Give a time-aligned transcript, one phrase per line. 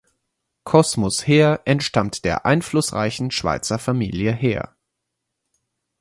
[0.63, 4.75] Cosmus Heer entstammt der einflussreichen Schweizer Familie Heer.